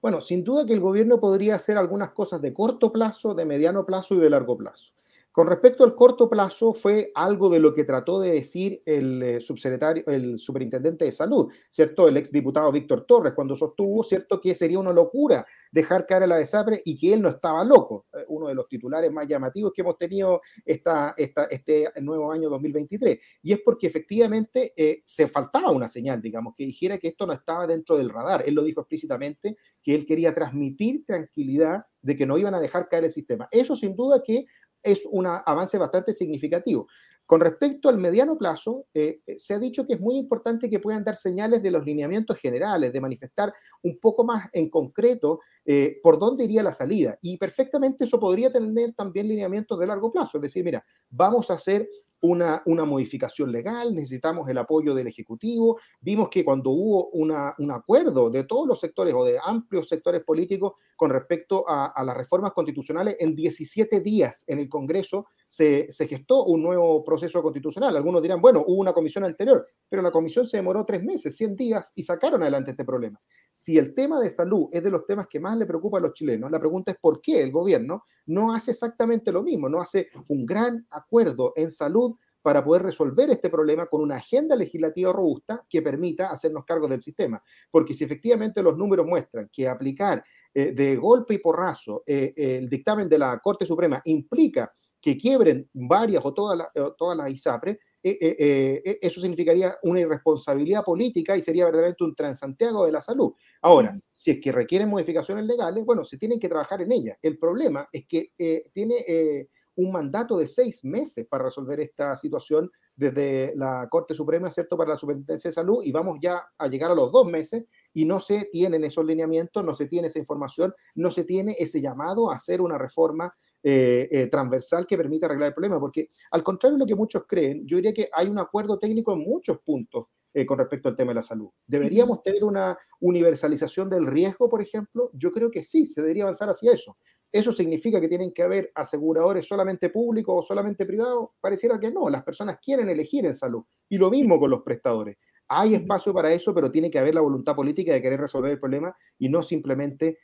Bueno, 0.00 0.20
sin 0.20 0.44
duda 0.44 0.66
que 0.66 0.74
el 0.74 0.80
gobierno 0.80 1.18
podría 1.18 1.54
hacer 1.54 1.78
algunas 1.78 2.10
cosas 2.10 2.40
de 2.42 2.52
corto 2.52 2.92
plazo, 2.92 3.34
de 3.34 3.44
mediano 3.44 3.86
plazo 3.86 4.14
y 4.14 4.18
de 4.20 4.30
largo 4.30 4.56
plazo. 4.56 4.92
Con 5.34 5.48
respecto 5.48 5.82
al 5.82 5.96
corto 5.96 6.30
plazo, 6.30 6.72
fue 6.72 7.10
algo 7.12 7.50
de 7.50 7.58
lo 7.58 7.74
que 7.74 7.82
trató 7.82 8.20
de 8.20 8.30
decir 8.30 8.80
el 8.86 9.20
eh, 9.20 9.40
subsecretario, 9.40 10.04
el 10.06 10.38
superintendente 10.38 11.06
de 11.06 11.10
salud, 11.10 11.50
¿cierto? 11.68 12.06
El 12.06 12.16
exdiputado 12.18 12.70
Víctor 12.70 13.04
Torres, 13.04 13.32
cuando 13.34 13.56
sostuvo, 13.56 14.04
¿cierto?, 14.04 14.40
que 14.40 14.54
sería 14.54 14.78
una 14.78 14.92
locura 14.92 15.44
dejar 15.72 16.06
caer 16.06 16.22
a 16.22 16.26
la 16.28 16.36
desapre 16.36 16.80
y 16.84 16.96
que 16.96 17.14
él 17.14 17.20
no 17.20 17.30
estaba 17.30 17.64
loco. 17.64 18.06
Eh, 18.14 18.24
uno 18.28 18.46
de 18.46 18.54
los 18.54 18.68
titulares 18.68 19.10
más 19.10 19.26
llamativos 19.26 19.72
que 19.74 19.82
hemos 19.82 19.98
tenido 19.98 20.40
esta, 20.64 21.16
este 21.16 21.90
nuevo 22.00 22.30
año 22.30 22.48
2023. 22.48 23.18
Y 23.42 23.54
es 23.54 23.58
porque 23.64 23.88
efectivamente 23.88 24.72
eh, 24.76 25.02
se 25.04 25.26
faltaba 25.26 25.72
una 25.72 25.88
señal, 25.88 26.22
digamos, 26.22 26.54
que 26.56 26.64
dijera 26.64 26.98
que 26.98 27.08
esto 27.08 27.26
no 27.26 27.32
estaba 27.32 27.66
dentro 27.66 27.96
del 27.96 28.10
radar. 28.10 28.44
Él 28.46 28.54
lo 28.54 28.62
dijo 28.62 28.82
explícitamente, 28.82 29.56
que 29.82 29.96
él 29.96 30.06
quería 30.06 30.32
transmitir 30.32 31.04
tranquilidad 31.04 31.86
de 32.04 32.14
que 32.14 32.26
no 32.26 32.38
iban 32.38 32.54
a 32.54 32.60
dejar 32.60 32.88
caer 32.88 33.04
el 33.04 33.10
sistema. 33.10 33.48
Eso 33.50 33.74
sin 33.74 33.96
duda 33.96 34.22
que 34.22 34.44
es 34.84 35.02
un 35.10 35.26
avance 35.26 35.78
bastante 35.78 36.12
significativo. 36.12 36.86
Con 37.26 37.40
respecto 37.40 37.88
al 37.88 37.96
mediano 37.96 38.36
plazo, 38.36 38.86
eh, 38.92 39.20
eh, 39.26 39.38
se 39.38 39.54
ha 39.54 39.58
dicho 39.58 39.86
que 39.86 39.94
es 39.94 40.00
muy 40.00 40.16
importante 40.16 40.68
que 40.68 40.78
puedan 40.78 41.04
dar 41.04 41.16
señales 41.16 41.62
de 41.62 41.70
los 41.70 41.82
lineamientos 41.82 42.36
generales, 42.36 42.92
de 42.92 43.00
manifestar 43.00 43.52
un 43.82 43.98
poco 43.98 44.24
más 44.24 44.50
en 44.52 44.68
concreto 44.68 45.40
eh, 45.64 46.00
por 46.02 46.18
dónde 46.18 46.44
iría 46.44 46.62
la 46.62 46.72
salida. 46.72 47.18
Y 47.22 47.38
perfectamente 47.38 48.04
eso 48.04 48.20
podría 48.20 48.52
tener 48.52 48.92
también 48.94 49.26
lineamientos 49.26 49.78
de 49.80 49.86
largo 49.86 50.12
plazo, 50.12 50.36
es 50.36 50.42
decir, 50.42 50.62
mira, 50.64 50.84
vamos 51.08 51.50
a 51.50 51.54
hacer 51.54 51.88
una, 52.24 52.62
una 52.64 52.86
modificación 52.86 53.52
legal, 53.52 53.94
necesitamos 53.94 54.48
el 54.48 54.56
apoyo 54.56 54.94
del 54.94 55.06
Ejecutivo. 55.06 55.78
Vimos 56.00 56.30
que 56.30 56.42
cuando 56.42 56.70
hubo 56.70 57.10
una, 57.10 57.54
un 57.58 57.70
acuerdo 57.70 58.30
de 58.30 58.44
todos 58.44 58.66
los 58.66 58.80
sectores 58.80 59.12
o 59.12 59.26
de 59.26 59.38
amplios 59.44 59.88
sectores 59.88 60.22
políticos 60.24 60.72
con 60.96 61.10
respecto 61.10 61.64
a, 61.68 61.92
las 62.02 62.16
reformas 62.16 62.52
constitucionales, 62.52 63.16
en 63.20 63.36
17 63.36 64.00
días 64.00 64.42
en 64.46 64.58
el 64.58 64.70
Congreso 64.70 65.26
se, 65.46 65.90
se, 65.90 66.06
gestó 66.08 66.44
un 66.44 66.62
nuevo 66.62 67.04
proceso 67.04 67.42
constitucional. 67.42 67.94
Algunos 67.94 68.22
dirán, 68.22 68.40
bueno, 68.40 68.64
hubo 68.66 68.80
una 68.80 68.94
comisión 68.94 69.24
anterior, 69.24 69.66
pero 69.86 70.00
la 70.00 70.10
comisión 70.10 70.46
se 70.46 70.56
demoró 70.56 70.86
tres 70.86 71.02
meses, 71.04 71.36
100 71.36 71.56
días 71.56 71.92
y 71.94 72.04
sacaron 72.04 72.40
adelante 72.40 72.70
este 72.70 72.86
problema. 72.86 73.20
Si 73.52 73.76
el 73.76 73.94
tema 73.94 74.18
de 74.20 74.30
salud 74.30 74.68
es 74.72 74.82
de 74.82 74.90
los 74.90 75.06
temas 75.06 75.28
que 75.28 75.38
más 75.38 75.58
le 75.58 75.66
preocupa 75.66 75.98
a 75.98 76.00
los 76.00 76.14
chilenos, 76.14 76.50
la 76.50 76.58
pregunta 76.58 76.90
es 76.90 76.98
por 76.98 77.20
qué 77.20 77.42
el 77.42 77.52
gobierno 77.52 78.02
no 78.26 78.54
hace 78.54 78.70
exactamente 78.70 79.30
lo 79.30 79.42
mismo, 79.42 79.68
no 79.68 79.80
hace 79.80 80.08
un 80.28 80.46
gran 80.46 80.86
acuerdo 80.90 81.52
en 81.54 81.70
salud 81.70 82.13
para 82.44 82.62
poder 82.62 82.82
resolver 82.82 83.30
este 83.30 83.48
problema 83.48 83.86
con 83.86 84.02
una 84.02 84.16
agenda 84.16 84.54
legislativa 84.54 85.10
robusta 85.10 85.64
que 85.66 85.80
permita 85.80 86.30
hacernos 86.30 86.66
cargo 86.66 86.86
del 86.86 87.00
sistema. 87.00 87.42
Porque 87.70 87.94
si 87.94 88.04
efectivamente 88.04 88.62
los 88.62 88.76
números 88.76 89.06
muestran 89.06 89.48
que 89.50 89.66
aplicar 89.66 90.22
eh, 90.52 90.72
de 90.72 90.96
golpe 90.96 91.34
y 91.34 91.38
porrazo 91.38 92.02
eh, 92.06 92.34
el 92.36 92.68
dictamen 92.68 93.08
de 93.08 93.18
la 93.18 93.38
Corte 93.38 93.64
Suprema 93.64 94.02
implica 94.04 94.70
que 95.00 95.16
quiebren 95.16 95.68
varias 95.72 96.22
o 96.24 96.34
todas, 96.34 96.68
todas 96.98 97.16
las 97.16 97.30
ISAPRES, 97.30 97.78
eh, 98.06 98.18
eh, 98.20 98.82
eh, 98.84 98.98
eso 99.00 99.18
significaría 99.18 99.78
una 99.82 100.00
irresponsabilidad 100.00 100.84
política 100.84 101.34
y 101.34 101.40
sería 101.40 101.64
verdaderamente 101.64 102.04
un 102.04 102.14
transantiago 102.14 102.84
de 102.84 102.92
la 102.92 103.00
salud. 103.00 103.32
Ahora, 103.62 103.98
si 104.12 104.32
es 104.32 104.40
que 104.42 104.52
requieren 104.52 104.90
modificaciones 104.90 105.46
legales, 105.46 105.82
bueno, 105.86 106.04
se 106.04 106.18
tienen 106.18 106.38
que 106.38 106.50
trabajar 106.50 106.82
en 106.82 106.92
ellas. 106.92 107.16
El 107.22 107.38
problema 107.38 107.88
es 107.90 108.06
que 108.06 108.32
tiene 108.74 109.48
un 109.76 109.92
mandato 109.92 110.36
de 110.38 110.46
seis 110.46 110.84
meses 110.84 111.26
para 111.26 111.44
resolver 111.44 111.80
esta 111.80 112.14
situación 112.16 112.70
desde 112.94 113.52
la 113.56 113.88
Corte 113.90 114.14
Suprema, 114.14 114.50
¿cierto?, 114.50 114.76
para 114.76 114.90
la 114.90 114.98
Superintendencia 114.98 115.50
de 115.50 115.54
Salud, 115.54 115.82
y 115.82 115.92
vamos 115.92 116.18
ya 116.20 116.44
a 116.58 116.68
llegar 116.68 116.90
a 116.90 116.94
los 116.94 117.10
dos 117.10 117.26
meses 117.26 117.64
y 117.92 118.04
no 118.04 118.20
se 118.20 118.44
tienen 118.50 118.84
esos 118.84 119.04
lineamientos, 119.04 119.64
no 119.64 119.74
se 119.74 119.86
tiene 119.86 120.08
esa 120.08 120.18
información, 120.18 120.74
no 120.94 121.10
se 121.10 121.24
tiene 121.24 121.56
ese 121.58 121.80
llamado 121.80 122.30
a 122.30 122.34
hacer 122.34 122.60
una 122.60 122.78
reforma 122.78 123.34
eh, 123.66 124.08
eh, 124.10 124.26
transversal 124.26 124.86
que 124.86 124.96
permita 124.96 125.26
arreglar 125.26 125.48
el 125.48 125.54
problema, 125.54 125.80
porque 125.80 126.06
al 126.32 126.42
contrario 126.42 126.76
de 126.76 126.80
lo 126.80 126.86
que 126.86 126.94
muchos 126.94 127.24
creen, 127.26 127.66
yo 127.66 127.76
diría 127.76 127.94
que 127.94 128.10
hay 128.12 128.28
un 128.28 128.38
acuerdo 128.38 128.78
técnico 128.78 129.14
en 129.14 129.20
muchos 129.20 129.58
puntos 129.60 130.06
eh, 130.34 130.44
con 130.44 130.58
respecto 130.58 130.88
al 130.88 130.96
tema 130.96 131.12
de 131.12 131.14
la 131.14 131.22
salud. 131.22 131.48
¿Deberíamos 131.66 132.20
tener 132.22 132.44
una 132.44 132.76
universalización 133.00 133.88
del 133.88 134.04
riesgo, 134.04 134.50
por 134.50 134.60
ejemplo? 134.60 135.10
Yo 135.14 135.30
creo 135.32 135.50
que 135.50 135.62
sí, 135.62 135.86
se 135.86 136.02
debería 136.02 136.24
avanzar 136.24 136.50
hacia 136.50 136.72
eso. 136.72 136.98
¿Eso 137.34 137.52
significa 137.52 138.00
que 138.00 138.08
tienen 138.08 138.32
que 138.32 138.44
haber 138.44 138.70
aseguradores 138.76 139.44
solamente 139.44 139.90
públicos 139.90 140.34
o 140.38 140.46
solamente 140.46 140.86
privados? 140.86 141.30
Pareciera 141.40 141.80
que 141.80 141.90
no, 141.90 142.08
las 142.08 142.22
personas 142.22 142.58
quieren 142.62 142.88
elegir 142.88 143.26
en 143.26 143.34
salud. 143.34 143.64
Y 143.88 143.98
lo 143.98 144.08
mismo 144.08 144.38
con 144.38 144.50
los 144.50 144.62
prestadores. 144.62 145.16
Hay 145.48 145.74
espacio 145.74 146.14
para 146.14 146.32
eso, 146.32 146.54
pero 146.54 146.70
tiene 146.70 146.90
que 146.90 147.00
haber 147.00 147.16
la 147.16 147.22
voluntad 147.22 147.56
política 147.56 147.92
de 147.92 148.00
querer 148.00 148.20
resolver 148.20 148.52
el 148.52 148.60
problema 148.60 148.96
y 149.18 149.28
no 149.28 149.42
simplemente 149.42 150.18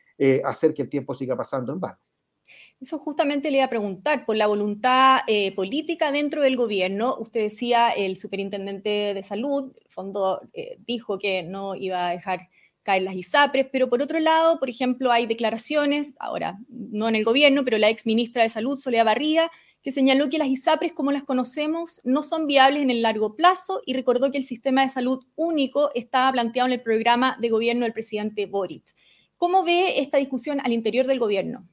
hacer 0.44 0.72
que 0.72 0.82
el 0.82 0.88
tiempo 0.88 1.12
siga 1.12 1.36
pasando 1.36 1.72
en 1.72 1.80
vano. 1.80 1.98
Eso 2.80 2.98
justamente 2.98 3.50
le 3.50 3.58
iba 3.58 3.66
a 3.66 3.70
preguntar, 3.70 4.24
por 4.24 4.36
la 4.36 4.46
voluntad 4.46 5.18
eh, 5.26 5.54
política 5.54 6.10
dentro 6.12 6.42
del 6.42 6.56
gobierno, 6.56 7.16
usted 7.18 7.40
decía, 7.42 7.90
el 7.90 8.16
superintendente 8.16 9.12
de 9.14 9.22
salud, 9.22 9.72
el 9.78 9.90
fondo 9.90 10.40
eh, 10.54 10.78
dijo 10.86 11.18
que 11.18 11.42
no 11.42 11.74
iba 11.74 12.08
a 12.08 12.12
dejar 12.12 12.48
caer 12.82 13.02
las 13.02 13.14
ISAPRES, 13.14 13.68
pero 13.72 13.88
por 13.88 14.02
otro 14.02 14.20
lado, 14.20 14.58
por 14.58 14.70
ejemplo, 14.70 15.12
hay 15.12 15.26
declaraciones, 15.26 16.14
ahora 16.18 16.58
no 16.68 17.08
en 17.08 17.16
el 17.16 17.24
gobierno, 17.24 17.64
pero 17.64 17.78
la 17.78 17.90
ex 17.90 18.06
ministra 18.06 18.42
de 18.42 18.48
Salud, 18.48 18.76
Soledad 18.76 19.04
Barría, 19.04 19.50
que 19.82 19.92
señaló 19.92 20.28
que 20.28 20.38
las 20.38 20.48
ISAPRES 20.48 20.92
como 20.92 21.12
las 21.12 21.24
conocemos 21.24 22.00
no 22.04 22.22
son 22.22 22.46
viables 22.46 22.82
en 22.82 22.90
el 22.90 23.02
largo 23.02 23.34
plazo 23.34 23.80
y 23.86 23.94
recordó 23.94 24.30
que 24.30 24.38
el 24.38 24.44
sistema 24.44 24.82
de 24.82 24.90
salud 24.90 25.24
único 25.36 25.90
estaba 25.94 26.32
planteado 26.32 26.66
en 26.66 26.74
el 26.74 26.82
programa 26.82 27.36
de 27.40 27.48
gobierno 27.48 27.84
del 27.84 27.92
presidente 27.92 28.46
Boric. 28.46 28.84
¿Cómo 29.36 29.64
ve 29.64 30.00
esta 30.00 30.18
discusión 30.18 30.60
al 30.62 30.72
interior 30.72 31.06
del 31.06 31.18
gobierno? 31.18 31.66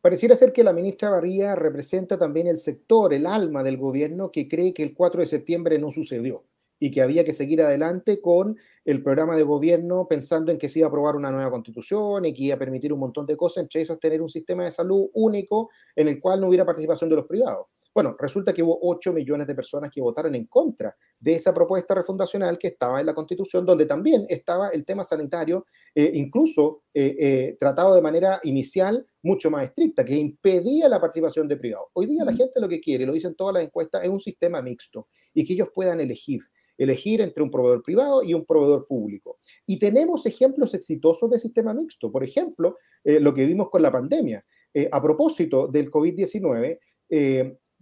Pareciera 0.00 0.36
ser 0.36 0.52
que 0.52 0.64
la 0.64 0.72
ministra 0.72 1.10
Barría 1.10 1.54
representa 1.54 2.18
también 2.18 2.46
el 2.46 2.58
sector, 2.58 3.12
el 3.12 3.26
alma 3.26 3.62
del 3.62 3.76
gobierno 3.76 4.30
que 4.30 4.48
cree 4.48 4.72
que 4.74 4.82
el 4.82 4.94
4 4.94 5.20
de 5.20 5.26
septiembre 5.26 5.78
no 5.78 5.90
sucedió 5.90 6.44
y 6.82 6.90
que 6.90 7.00
había 7.00 7.22
que 7.22 7.32
seguir 7.32 7.62
adelante 7.62 8.20
con 8.20 8.58
el 8.84 9.04
programa 9.04 9.36
de 9.36 9.44
gobierno 9.44 10.08
pensando 10.08 10.50
en 10.50 10.58
que 10.58 10.68
se 10.68 10.80
iba 10.80 10.86
a 10.86 10.88
aprobar 10.88 11.14
una 11.14 11.30
nueva 11.30 11.48
constitución 11.48 12.24
y 12.24 12.34
que 12.34 12.42
iba 12.42 12.56
a 12.56 12.58
permitir 12.58 12.92
un 12.92 12.98
montón 12.98 13.24
de 13.24 13.36
cosas, 13.36 13.62
entre 13.62 13.82
esas 13.82 14.00
tener 14.00 14.20
un 14.20 14.28
sistema 14.28 14.64
de 14.64 14.72
salud 14.72 15.08
único 15.14 15.70
en 15.94 16.08
el 16.08 16.18
cual 16.20 16.40
no 16.40 16.48
hubiera 16.48 16.66
participación 16.66 17.08
de 17.08 17.14
los 17.14 17.26
privados. 17.26 17.68
Bueno, 17.94 18.16
resulta 18.18 18.52
que 18.52 18.62
hubo 18.62 18.78
8 18.82 19.12
millones 19.12 19.46
de 19.46 19.54
personas 19.54 19.90
que 19.90 20.00
votaron 20.00 20.34
en 20.34 20.46
contra 20.46 20.96
de 21.20 21.34
esa 21.34 21.54
propuesta 21.54 21.94
refundacional 21.94 22.58
que 22.58 22.68
estaba 22.68 22.98
en 22.98 23.06
la 23.06 23.14
Constitución, 23.14 23.66
donde 23.66 23.86
también 23.86 24.24
estaba 24.28 24.70
el 24.70 24.84
tema 24.84 25.04
sanitario, 25.04 25.66
eh, 25.94 26.10
incluso 26.14 26.84
eh, 26.94 27.14
eh, 27.18 27.56
tratado 27.60 27.94
de 27.94 28.00
manera 28.00 28.40
inicial 28.44 29.06
mucho 29.22 29.50
más 29.50 29.64
estricta, 29.64 30.04
que 30.04 30.14
impedía 30.14 30.88
la 30.88 31.00
participación 31.00 31.46
de 31.46 31.56
privados. 31.56 31.88
Hoy 31.92 32.06
día 32.06 32.24
la 32.24 32.32
gente 32.32 32.60
lo 32.60 32.68
que 32.68 32.80
quiere, 32.80 33.06
lo 33.06 33.12
dicen 33.12 33.34
todas 33.34 33.54
las 33.54 33.62
encuestas, 33.62 34.02
es 34.02 34.08
un 34.08 34.20
sistema 34.20 34.62
mixto 34.62 35.06
y 35.34 35.44
que 35.44 35.52
ellos 35.52 35.68
puedan 35.72 36.00
elegir 36.00 36.40
elegir 36.82 37.20
entre 37.20 37.42
un 37.42 37.50
proveedor 37.50 37.82
privado 37.82 38.22
y 38.22 38.34
un 38.34 38.44
proveedor 38.44 38.86
público. 38.86 39.38
Y 39.66 39.78
tenemos 39.78 40.26
ejemplos 40.26 40.74
exitosos 40.74 41.30
de 41.30 41.38
sistema 41.38 41.72
mixto. 41.74 42.10
Por 42.10 42.24
ejemplo, 42.24 42.76
lo 43.04 43.32
que 43.34 43.46
vimos 43.46 43.70
con 43.70 43.82
la 43.82 43.92
pandemia. 43.92 44.44
a 44.90 45.02
propósito 45.02 45.66
del 45.66 45.90
COVID-19, 45.90 46.78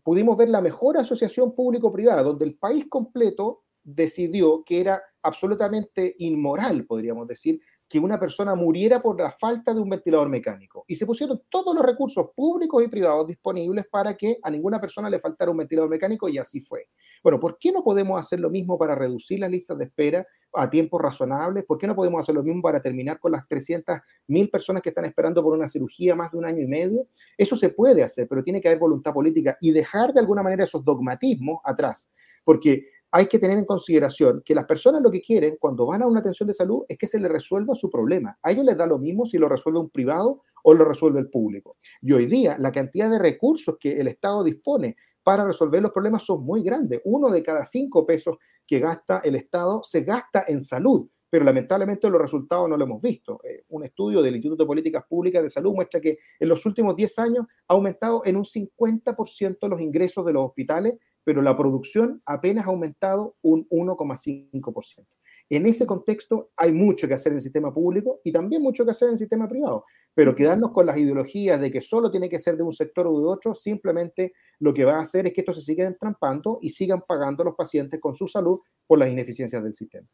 pudimos 0.03 0.37
ver 0.37 0.49
la 0.49 0.61
mejor 0.61 0.99
asociación 0.99 1.55
público-privada, 1.55 2.23
donde 2.23 2.45
el 2.45 2.57
país 2.57 2.87
completo 2.89 3.63
decidió 3.83 4.65
que 4.65 4.81
era 4.81 5.03
absolutamente 5.23 6.15
inmoral, 6.19 6.85
podríamos 6.87 7.27
decir, 7.29 7.61
que 7.91 7.99
una 7.99 8.21
persona 8.21 8.55
muriera 8.55 9.03
por 9.03 9.19
la 9.19 9.33
falta 9.33 9.75
de 9.75 9.81
un 9.81 9.91
ventilador 9.91 10.29
mecánico. 10.29 10.85
Y 10.87 10.95
se 10.95 11.05
pusieron 11.05 11.43
todos 11.49 11.75
los 11.75 11.85
recursos 11.85 12.29
públicos 12.37 12.85
y 12.85 12.87
privados 12.87 13.27
disponibles 13.27 13.85
para 13.91 14.17
que 14.17 14.39
a 14.45 14.49
ninguna 14.49 14.81
persona 14.81 15.11
le 15.11 15.19
faltara 15.19 15.51
un 15.51 15.57
ventilador 15.57 15.91
mecánico 15.91 16.29
y 16.29 16.39
así 16.39 16.61
fue. 16.61 16.87
Bueno, 17.21 17.41
¿por 17.41 17.59
qué 17.59 17.73
no 17.73 17.83
podemos 17.83 18.21
hacer 18.21 18.39
lo 18.39 18.49
mismo 18.49 18.79
para 18.79 18.95
reducir 18.95 19.41
las 19.41 19.51
listas 19.51 19.77
de 19.77 19.87
espera 19.87 20.25
a 20.53 20.71
tiempos 20.71 21.03
razonables? 21.03 21.65
¿Por 21.65 21.79
qué 21.79 21.89
no 21.89 21.97
podemos 21.97 22.21
hacer 22.21 22.37
lo 22.37 22.45
mismo 22.45 22.63
para 22.63 22.81
terminar 22.81 23.19
con 23.19 23.33
las 23.33 23.43
300.000 23.49 24.51
personas 24.53 24.83
que 24.83 24.91
están 24.91 25.07
esperando 25.07 25.43
por 25.43 25.53
una 25.53 25.67
cirugía 25.67 26.15
más 26.15 26.31
de 26.31 26.39
un 26.39 26.47
año 26.47 26.63
y 26.63 26.69
medio? 26.69 27.09
Eso 27.37 27.57
se 27.57 27.71
puede 27.71 28.05
hacer, 28.05 28.29
pero 28.29 28.45
tiene 28.45 28.61
que 28.61 28.69
haber 28.69 28.79
voluntad 28.79 29.13
política 29.13 29.57
y 29.61 29.73
dejar 29.73 30.13
de 30.13 30.21
alguna 30.21 30.45
manera 30.45 30.63
esos 30.63 30.85
dogmatismos 30.85 31.59
atrás. 31.65 32.09
Porque 32.45 32.87
hay 33.13 33.27
que 33.27 33.39
tener 33.39 33.59
en 33.59 33.65
consideración 33.65 34.43
que 34.45 34.55
las 34.55 34.65
personas 34.65 35.03
lo 35.03 35.11
que 35.11 35.21
quieren 35.21 35.57
cuando 35.59 35.87
van 35.87 36.03
a 36.03 36.07
una 36.07 36.21
atención 36.21 36.47
de 36.47 36.55
salud 36.55 36.85
es 36.89 36.97
que 36.97 37.07
se 37.07 37.19
les 37.19 37.31
resuelva 37.31 37.75
su 37.75 37.91
problema. 37.91 38.39
A 38.43 38.53
ellos 38.53 38.65
les 38.65 38.77
da 38.77 38.87
lo 38.87 38.99
mismo 38.99 39.27
si 39.27 39.39
lo 39.39 39.49
resuelve 39.49 39.81
un 39.81 39.91
privado 39.91 40.43
o 40.63 40.75
lo 40.75 40.85
resuelve 40.85 41.21
el 41.21 41.29
público. 41.29 41.77
Y 42.01 42.13
hoy 42.13 42.27
día 42.27 42.57
la 42.59 42.71
cantidad 42.71 43.11
de 43.11 43.19
recursos 43.19 43.77
que 43.79 44.01
el 44.01 44.09
Estado 44.09 44.45
dispone 44.45 44.97
para 45.23 45.45
resolver 45.45 45.83
los 45.83 45.93
problemas 45.93 46.23
son 46.23 46.45
muy 46.45 46.63
grandes. 46.63 47.01
Uno 47.05 47.31
de 47.31 47.43
cada 47.43 47.65
cinco 47.65 48.07
pesos 48.07 48.37
que 48.67 48.79
gasta 48.79 49.21
el 49.25 49.35
Estado 49.35 49.83
se 49.83 50.03
gasta 50.03 50.45
en 50.47 50.63
salud, 50.63 51.09
pero 51.29 51.45
lamentablemente 51.45 52.09
los 52.09 52.21
resultados 52.21 52.69
no 52.69 52.77
lo 52.77 52.85
hemos 52.85 53.03
visto. 53.03 53.41
Eh, 53.45 53.65
un 53.69 53.85
estudio 53.85 54.23
del 54.23 54.37
Instituto 54.37 54.63
de 54.63 54.69
Políticas 54.69 55.05
Públicas 55.09 55.43
de 55.43 55.51
Salud 55.51 55.75
muestra 55.75 56.01
que 56.01 56.19
en 56.39 56.49
los 56.49 56.65
últimos 56.65 56.95
10 56.97 57.19
años 57.19 57.47
ha 57.69 57.75
aumentado 57.75 58.23
en 58.25 58.37
un 58.37 58.45
50% 58.45 59.69
los 59.69 59.81
ingresos 59.81 60.25
de 60.25 60.33
los 60.33 60.45
hospitales 60.45 60.95
pero 61.25 61.43
la 61.43 61.57
producción 61.57 62.23
apenas 62.27 62.67
ha 62.67 62.71
aumentado 62.71 63.37
un 63.43 63.69
1,5%. 63.69 65.07
En 65.53 65.67
ese 65.67 65.85
contexto 65.85 66.51
hay 66.57 66.71
mucho 66.71 67.09
que 67.09 67.15
hacer 67.15 67.33
en 67.33 67.37
el 67.37 67.43
sistema 67.43 67.75
público 67.75 68.21
y 68.23 68.31
también 68.31 68.63
mucho 68.63 68.85
que 68.85 68.93
hacer 68.93 69.09
en 69.09 69.15
el 69.15 69.19
sistema 69.19 69.49
privado, 69.49 69.85
pero 70.15 70.35
quedarnos 70.37 70.71
con 70.71 70.87
las 70.87 70.97
ideologías 70.97 71.61
de 71.61 71.73
que 71.73 71.83
solo 71.83 72.09
tiene 72.09 72.29
que 72.29 72.39
ser 72.39 72.57
de 72.57 72.63
un 72.63 72.73
sector 72.73 73.09
o 73.09 73.21
de 73.21 73.27
otro, 73.27 73.55
simplemente 73.57 74.33
lo 74.61 74.73
que 74.73 74.85
va 74.85 74.99
a 74.99 75.01
hacer 75.01 75.27
es 75.27 75.33
que 75.33 75.41
esto 75.41 75.53
se 75.53 75.63
siga 75.63 75.87
entrampando 75.87 76.61
y 76.63 76.71
sigan 76.71 77.03
pagando 77.07 77.43
los 77.43 77.57
pacientes 77.57 77.99
con 77.99 78.15
su 78.15 78.29
salud 78.29 78.61
por 78.87 79.01
las 79.01 79.11
ineficiencias 79.11 79.63
del 79.63 79.75
sistema. 79.75 80.07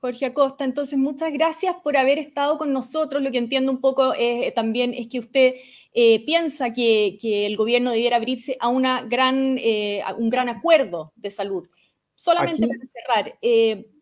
Jorge 0.00 0.26
Acosta, 0.26 0.64
entonces 0.64 0.96
muchas 0.98 1.32
gracias 1.32 1.74
por 1.82 1.96
haber 1.96 2.18
estado 2.18 2.56
con 2.56 2.72
nosotros. 2.72 3.22
Lo 3.22 3.32
que 3.32 3.38
entiendo 3.38 3.72
un 3.72 3.80
poco 3.80 4.14
eh, 4.16 4.52
también 4.54 4.94
es 4.94 5.08
que 5.08 5.18
usted 5.18 5.54
eh, 5.92 6.24
piensa 6.24 6.72
que, 6.72 7.18
el 7.22 7.56
gobierno 7.56 7.90
debiera 7.90 8.16
abrirse 8.16 8.56
a, 8.60 8.68
una 8.68 9.02
gran, 9.02 9.58
eh, 9.58 10.02
un 10.16 10.30
gran 10.30 10.48
acuerdo 10.48 11.12
de 11.16 11.30
salud. 11.30 11.68
Solamente 12.14 12.66
para 12.66 12.80
cerrar, 12.86 13.38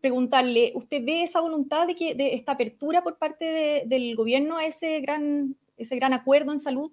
preguntarle, 0.01 0.71
¿usted 0.73 1.03
ve 1.05 1.23
esa 1.23 1.39
voluntad 1.39 1.85
de, 1.85 1.95
que, 1.95 2.15
de 2.15 2.33
esta 2.33 2.53
apertura 2.53 3.03
por 3.03 3.17
parte 3.17 3.83
del 3.85 4.15
gobierno 4.15 4.57
a 4.57 4.65
ese 4.65 5.01
gran, 5.01 5.55
ese 5.77 5.95
gran 5.95 6.13
acuerdo 6.13 6.51
en 6.51 6.57
salud? 6.57 6.91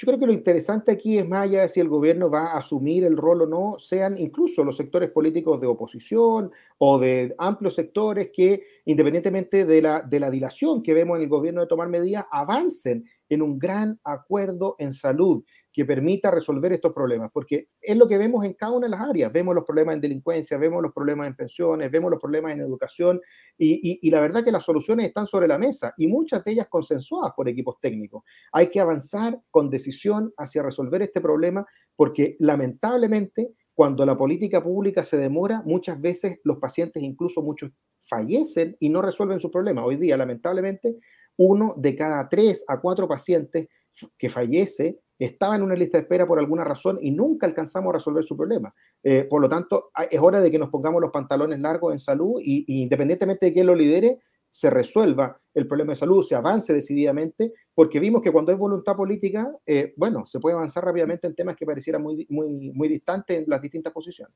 Yo 0.00 0.06
creo 0.06 0.18
que 0.20 0.26
lo 0.26 0.32
interesante 0.32 0.92
aquí 0.92 1.18
es 1.18 1.28
más 1.28 1.42
allá 1.42 1.66
si 1.66 1.80
el 1.80 1.88
gobierno 1.88 2.30
va 2.30 2.52
a 2.52 2.58
asumir 2.58 3.02
el 3.02 3.16
rol 3.16 3.42
o 3.42 3.46
no, 3.46 3.80
sean 3.80 4.16
incluso 4.16 4.62
los 4.62 4.76
sectores 4.76 5.10
políticos 5.10 5.60
de 5.60 5.66
oposición 5.66 6.52
o 6.78 7.00
de 7.00 7.34
amplios 7.36 7.74
sectores 7.74 8.30
que 8.32 8.62
independientemente 8.84 9.64
de 9.64 9.82
la, 9.82 10.00
de 10.02 10.20
la 10.20 10.30
dilación 10.30 10.84
que 10.84 10.94
vemos 10.94 11.16
en 11.16 11.24
el 11.24 11.28
gobierno 11.28 11.62
de 11.62 11.66
tomar 11.66 11.88
medidas, 11.88 12.26
avancen 12.30 13.06
en 13.28 13.42
un 13.42 13.58
gran 13.58 13.98
acuerdo 14.04 14.76
en 14.78 14.92
salud 14.92 15.42
que 15.78 15.84
permita 15.84 16.32
resolver 16.32 16.72
estos 16.72 16.92
problemas, 16.92 17.30
porque 17.32 17.68
es 17.80 17.96
lo 17.96 18.08
que 18.08 18.18
vemos 18.18 18.44
en 18.44 18.54
cada 18.54 18.72
una 18.72 18.88
de 18.88 18.90
las 18.90 19.00
áreas. 19.00 19.30
Vemos 19.32 19.54
los 19.54 19.62
problemas 19.62 19.94
en 19.94 20.00
delincuencia, 20.00 20.58
vemos 20.58 20.82
los 20.82 20.92
problemas 20.92 21.28
en 21.28 21.36
pensiones, 21.36 21.88
vemos 21.88 22.10
los 22.10 22.18
problemas 22.18 22.52
en 22.52 22.62
educación, 22.62 23.20
y, 23.56 24.10
la 24.10 24.20
verdad 24.20 24.42
que 24.42 24.50
las 24.50 24.64
soluciones 24.64 25.06
están 25.06 25.28
sobre 25.28 25.46
la 25.46 25.56
mesa 25.56 25.94
y 25.96 26.08
muchas 26.08 26.42
de 26.42 26.50
ellas 26.50 26.66
consensuadas 26.68 27.32
por 27.36 27.48
equipos 27.48 27.76
técnicos. 27.80 28.24
Hay 28.50 28.70
que 28.70 28.80
avanzar 28.80 29.40
con 29.52 29.70
decisión 29.70 30.32
hacia 30.36 30.64
resolver 30.64 31.00
este 31.00 31.20
problema, 31.20 31.64
porque 31.94 32.34
lamentablemente 32.40 33.52
cuando 33.72 34.04
la 34.04 34.16
política 34.16 34.60
pública 34.60 35.04
se 35.04 35.16
demora, 35.16 35.62
muchas 35.64 36.00
veces 36.00 36.40
los 36.42 36.58
pacientes, 36.58 37.04
incluso 37.04 37.40
muchos, 37.40 37.70
fallecen 38.00 38.76
y 38.80 38.88
no 38.88 39.00
resuelven 39.00 39.38
su 39.38 39.48
problema. 39.48 39.84
Hoy 39.84 39.94
día, 39.94 40.16
lamentablemente, 40.16 40.96
uno 41.36 41.74
de 41.76 41.94
cada 41.94 42.28
tres 42.28 42.64
a 42.66 42.80
cuatro 42.80 43.06
pacientes 43.06 43.68
que 44.18 44.28
fallece 44.28 44.98
estaba 45.26 45.56
en 45.56 45.62
una 45.62 45.74
lista 45.74 45.98
de 45.98 46.02
espera 46.02 46.26
por 46.26 46.38
alguna 46.38 46.64
razón 46.64 46.98
y 47.00 47.10
nunca 47.10 47.46
alcanzamos 47.46 47.90
a 47.90 47.98
resolver 47.98 48.24
su 48.24 48.36
problema. 48.36 48.74
Eh, 49.02 49.24
por 49.28 49.40
lo 49.40 49.48
tanto, 49.48 49.90
es 50.10 50.20
hora 50.20 50.40
de 50.40 50.50
que 50.50 50.58
nos 50.58 50.70
pongamos 50.70 51.00
los 51.00 51.10
pantalones 51.10 51.60
largos 51.60 51.92
en 51.92 52.00
salud 52.00 52.40
y, 52.42 52.82
independientemente 52.82 53.46
de 53.46 53.52
quién 53.52 53.66
lo 53.66 53.74
lidere, 53.74 54.20
se 54.50 54.70
resuelva 54.70 55.38
el 55.52 55.66
problema 55.66 55.92
de 55.92 55.96
salud, 55.96 56.22
se 56.22 56.34
avance 56.34 56.72
decididamente, 56.72 57.52
porque 57.74 58.00
vimos 58.00 58.22
que 58.22 58.30
cuando 58.30 58.50
hay 58.50 58.58
voluntad 58.58 58.96
política, 58.96 59.52
eh, 59.66 59.92
bueno, 59.96 60.24
se 60.24 60.40
puede 60.40 60.56
avanzar 60.56 60.84
rápidamente 60.84 61.26
en 61.26 61.34
temas 61.34 61.54
que 61.54 61.66
parecieran 61.66 62.02
muy, 62.02 62.26
muy, 62.30 62.70
muy 62.72 62.88
distantes 62.88 63.38
en 63.38 63.44
las 63.46 63.60
distintas 63.60 63.92
posiciones. 63.92 64.34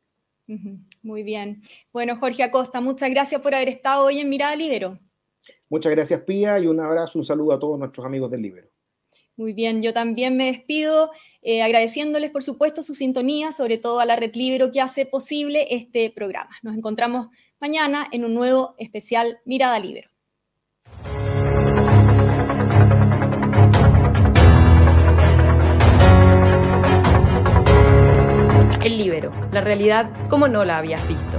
Muy 1.03 1.23
bien. 1.23 1.62
Bueno, 1.93 2.17
Jorge 2.19 2.43
Acosta, 2.43 2.81
muchas 2.81 3.09
gracias 3.11 3.41
por 3.41 3.55
haber 3.55 3.69
estado 3.69 4.07
hoy 4.07 4.19
en 4.19 4.29
Mirada 4.29 4.55
Libero. 4.57 4.99
Muchas 5.71 5.93
gracias, 5.93 6.21
Pía, 6.23 6.59
y 6.59 6.67
un 6.67 6.81
abrazo, 6.81 7.19
un 7.19 7.25
saludo 7.25 7.53
a 7.53 7.59
todos 7.59 7.79
nuestros 7.79 8.05
amigos 8.05 8.31
del 8.31 8.43
Libero. 8.43 8.72
Muy 9.37 9.55
bien, 9.55 9.83
yo 9.83 9.95
también 9.95 10.37
me 10.37 10.47
despido 10.47 11.11
eh, 11.41 11.62
agradeciéndoles, 11.62 12.31
por 12.31 12.43
supuesto, 12.43 12.83
su 12.83 12.95
sintonía, 12.95 13.51
sobre 13.51 13.79
todo 13.79 14.01
a 14.01 14.05
la 14.05 14.17
Red 14.17 14.35
Libero 14.35 14.71
que 14.71 14.81
hace 14.81 15.07
posible 15.07 15.67
este 15.71 16.11
programa. 16.11 16.51
Nos 16.62 16.77
encontramos 16.77 17.29
mañana 17.59 18.07
en 18.12 18.25
un 18.25 18.35
nuevo 18.35 18.75
especial 18.79 19.41
Mirada 19.45 19.79
Libero. 19.79 20.11
El 28.85 28.99
Libero, 28.99 29.31
la 29.53 29.61
realidad 29.61 30.11
como 30.29 30.49
no 30.49 30.65
la 30.65 30.79
habías 30.79 31.07
visto. 31.09 31.39